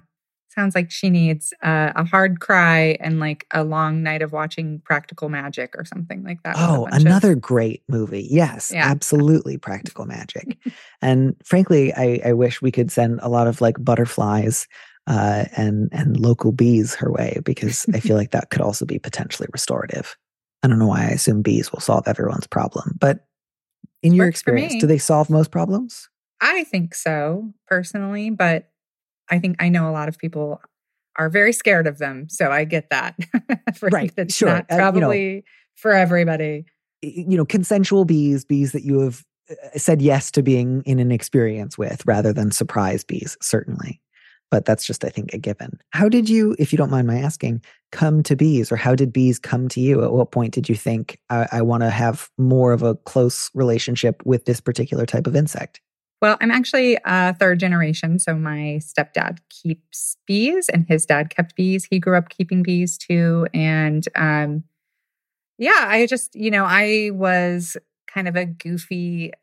[0.55, 4.81] sounds like she needs uh, a hard cry and like a long night of watching
[4.85, 6.55] Practical Magic or something like that.
[6.57, 7.41] Oh, another of...
[7.41, 8.27] great movie.
[8.29, 8.89] Yes, yeah.
[8.89, 10.57] absolutely, Practical Magic.
[11.01, 14.67] and frankly, I, I wish we could send a lot of like butterflies
[15.07, 18.97] uh, and and local bees her way because I feel like that could also be
[18.97, 20.17] potentially restorative.
[20.63, 23.27] I don't know why I assume bees will solve everyone's problem, but
[24.01, 26.09] in your experience, do they solve most problems?
[26.41, 28.69] I think so personally, but
[29.29, 30.61] I think I know a lot of people
[31.17, 33.15] are very scared of them, so I get that.
[33.81, 34.49] right, that's sure.
[34.49, 35.41] Not probably uh, you know,
[35.75, 36.65] for everybody.
[37.01, 41.11] You know, consensual bees, bees that you have uh, said yes to being in an
[41.11, 44.01] experience with, rather than surprise bees, certainly
[44.51, 45.79] but that's just, I think, a given.
[45.91, 47.61] How did you, if you don't mind my asking,
[47.91, 50.03] come to bees, or how did bees come to you?
[50.03, 53.49] At what point did you think I, I want to have more of a close
[53.53, 55.81] relationship with this particular type of insect?
[56.25, 58.17] Well, I'm actually a third generation.
[58.17, 61.85] So my stepdad keeps bees and his dad kept bees.
[61.85, 63.45] He grew up keeping bees too.
[63.53, 64.63] And um,
[65.59, 69.33] yeah, I just, you know, I was kind of a goofy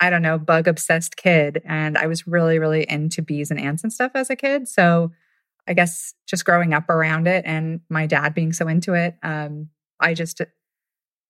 [0.00, 1.60] I don't know, bug obsessed kid.
[1.64, 4.68] And I was really, really into bees and ants and stuff as a kid.
[4.68, 5.10] So
[5.66, 9.70] I guess just growing up around it and my dad being so into it, um,
[9.98, 10.40] I just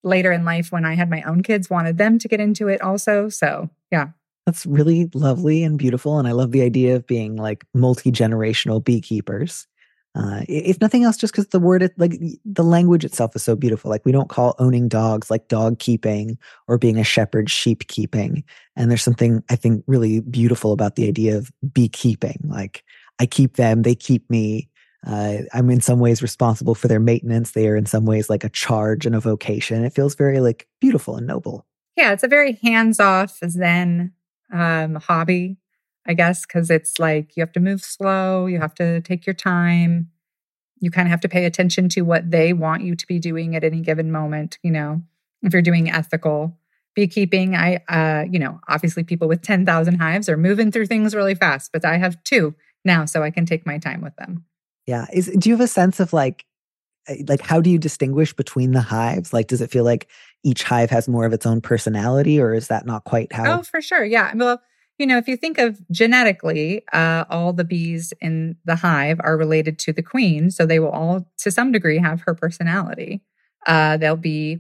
[0.05, 2.83] later in life when I had my own kids wanted them to get into it
[2.83, 3.31] also.
[3.31, 4.09] So yeah.
[4.47, 6.19] That's really lovely and beautiful.
[6.19, 9.67] And I love the idea of being like multi generational beekeepers.
[10.17, 13.91] Uh, if nothing else, just because the word, like the language itself is so beautiful.
[13.91, 16.37] Like we don't call owning dogs like dog keeping
[16.67, 18.43] or being a shepherd sheep keeping.
[18.75, 22.41] And there's something I think really beautiful about the idea of beekeeping.
[22.45, 22.83] Like
[23.21, 24.69] I keep them, they keep me.
[25.07, 27.53] Uh, I'm in some ways responsible for their maintenance.
[27.53, 29.85] They are in some ways like a charge and a vocation.
[29.85, 31.67] It feels very like beautiful and noble.
[31.97, 34.13] Yeah, it's a very hands off Zen
[34.53, 35.57] um, hobby
[36.07, 39.35] I guess, because it's like you have to move slow, you have to take your
[39.35, 40.11] time.
[40.81, 43.55] You kind of have to pay attention to what they want you to be doing
[43.55, 44.59] at any given moment.
[44.63, 45.03] You know,
[45.43, 46.59] if you're doing ethical
[46.95, 51.35] beekeeping, I, uh, you know, obviously people with 10,000 hives are moving through things really
[51.35, 54.45] fast, but I have two now, so I can take my time with them.
[54.87, 55.07] Yeah.
[55.13, 56.45] Is do you have a sense of like
[57.27, 59.33] like how do you distinguish between the hives?
[59.33, 60.09] Like does it feel like
[60.45, 63.63] each hive has more of its own personality or is that not quite how Oh,
[63.63, 64.05] for sure.
[64.05, 64.33] Yeah.
[64.35, 64.61] Well,
[64.99, 69.37] you know, if you think of genetically, uh, all the bees in the hive are
[69.37, 70.51] related to the queen.
[70.51, 73.23] So they will all, to some degree, have her personality.
[73.67, 74.59] Uh, they'll be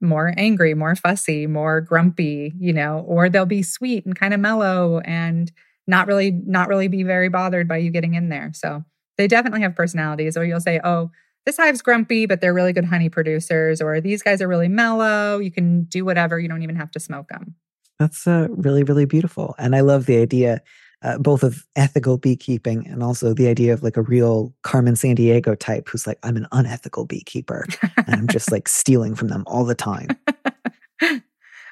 [0.00, 4.40] more angry, more fussy, more grumpy, you know, or they'll be sweet and kind of
[4.40, 5.52] mellow and
[5.86, 8.50] not really, not really be very bothered by you getting in there.
[8.54, 8.84] So
[9.18, 10.36] they definitely have personalities.
[10.38, 11.10] Or you'll say, oh,
[11.48, 15.38] this hive's grumpy, but they're really good honey producers, or these guys are really mellow.
[15.38, 16.38] You can do whatever.
[16.38, 17.54] You don't even have to smoke them.
[17.98, 19.54] That's uh, really, really beautiful.
[19.58, 20.60] And I love the idea
[21.00, 25.58] uh, both of ethical beekeeping and also the idea of like a real Carmen Sandiego
[25.58, 27.64] type who's like, I'm an unethical beekeeper
[27.96, 30.08] and I'm just like stealing from them all the time.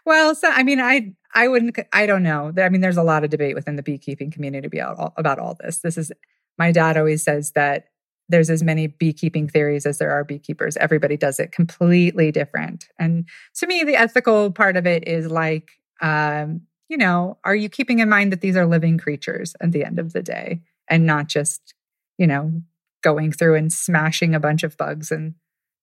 [0.06, 2.50] well, so I mean, I I wouldn't, I don't know.
[2.56, 5.54] I mean, there's a lot of debate within the beekeeping community about all, about all
[5.60, 5.80] this.
[5.80, 6.12] This is
[6.56, 7.88] my dad always says that
[8.28, 10.76] there's as many beekeeping theories as there are beekeepers.
[10.76, 12.88] Everybody does it completely different.
[12.98, 15.70] And to me, the ethical part of it is like
[16.00, 19.84] um, you know, are you keeping in mind that these are living creatures at the
[19.84, 21.74] end of the day and not just,
[22.18, 22.62] you know,
[23.02, 25.34] going through and smashing a bunch of bugs and,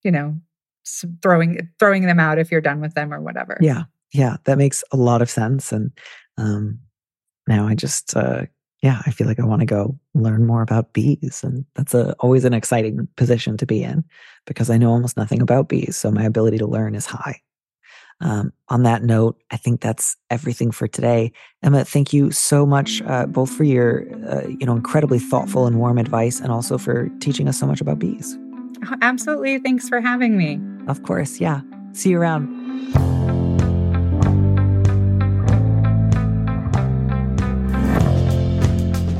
[0.04, 0.40] you know,
[1.22, 3.58] throwing throwing them out if you're done with them or whatever.
[3.62, 3.84] Yeah.
[4.14, 5.92] Yeah, that makes a lot of sense and
[6.38, 6.80] um
[7.48, 8.46] now I just uh
[8.84, 11.42] yeah, I feel like I want to go learn more about bees.
[11.42, 14.04] And that's a, always an exciting position to be in
[14.46, 15.96] because I know almost nothing about bees.
[15.96, 17.42] So my ability to learn is high.
[18.20, 21.32] Um, on that note, I think that's everything for today.
[21.64, 25.80] Emma, thank you so much, uh, both for your, uh, you know, incredibly thoughtful and
[25.80, 28.38] warm advice, and also for teaching us so much about bees.
[28.86, 29.60] Oh, absolutely.
[29.60, 30.60] Thanks for having me.
[30.88, 31.40] Of course.
[31.40, 31.62] Yeah.
[31.94, 33.43] See you around.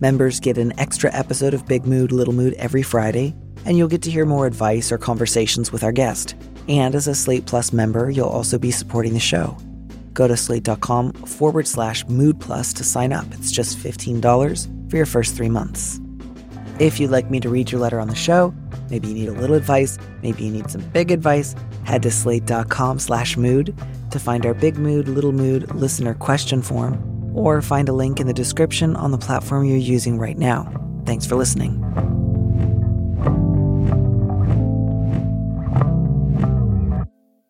[0.00, 3.34] Members get an extra episode of Big Mood, Little Mood every Friday,
[3.66, 6.34] and you'll get to hear more advice or conversations with our guest.
[6.68, 9.58] And as a Slate Plus member, you'll also be supporting the show.
[10.14, 13.26] Go to slate.com forward slash mood plus to sign up.
[13.32, 16.00] It's just $15 for your first three months.
[16.78, 18.54] If you'd like me to read your letter on the show,
[18.88, 23.00] maybe you need a little advice, maybe you need some big advice, head to slate.com
[23.00, 23.76] slash mood
[24.12, 26.94] to find our big mood, little mood listener question form,
[27.34, 30.72] or find a link in the description on the platform you're using right now.
[31.04, 31.82] Thanks for listening.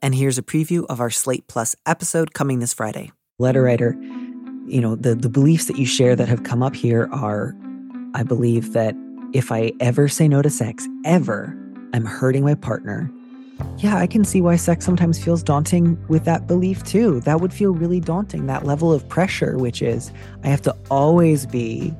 [0.02, 3.12] And here's a preview of our Slate Plus episode coming this Friday.
[3.38, 3.96] Letter writer,
[4.66, 7.54] you know, the, the beliefs that you share that have come up here are
[8.14, 8.94] I believe that
[9.32, 11.56] if I ever say no to sex, ever,
[11.92, 13.10] I'm hurting my partner.
[13.78, 17.20] Yeah, I can see why sex sometimes feels daunting with that belief too.
[17.20, 20.12] That would feel really daunting, that level of pressure, which is
[20.44, 21.94] I have to always be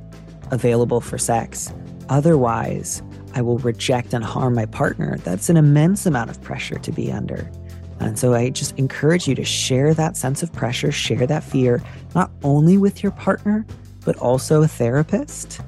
[0.50, 1.72] available for sex.
[2.08, 3.02] Otherwise,
[3.34, 5.16] I will reject and harm my partner.
[5.18, 7.50] That's an immense amount of pressure to be under.
[8.00, 11.82] And so I just encourage you to share that sense of pressure, share that fear,
[12.14, 13.64] not only with your partner,
[14.04, 15.61] but also a therapist,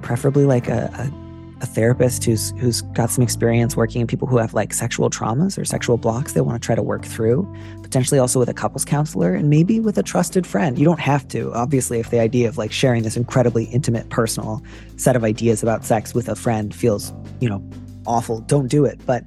[0.00, 1.21] preferably like a, a,
[1.62, 5.56] a therapist who's who's got some experience working with people who have like sexual traumas
[5.56, 7.50] or sexual blocks they want to try to work through.
[7.82, 10.76] Potentially also with a couples counselor and maybe with a trusted friend.
[10.76, 14.62] You don't have to, obviously, if the idea of like sharing this incredibly intimate, personal
[14.96, 17.62] set of ideas about sex with a friend feels, you know,
[18.06, 19.00] awful, don't do it.
[19.06, 19.24] But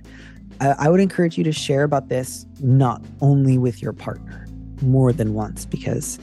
[0.59, 4.47] I, would encourage you to share about this not only with your partner
[4.81, 6.19] more than once because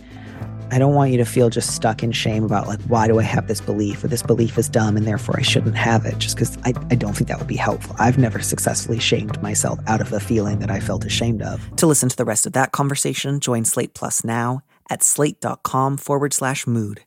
[0.72, 3.24] I don't want you to feel just stuck in shame about like why do I
[3.24, 6.34] have this belief or this belief is dumb and therefore I shouldn't have it just
[6.34, 7.94] because I, I don't think that would be helpful.
[7.98, 11.60] I've never successfully shamed myself out of a feeling that I felt ashamed of.
[11.76, 16.32] To listen to the rest of that conversation, join Slate Plus now at slate.com forward
[16.32, 17.02] slash mood.